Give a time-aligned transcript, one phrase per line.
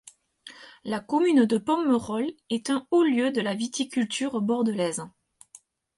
[0.83, 5.03] La commune de Pomerol est un haut lieu de la viticulture bordelaise.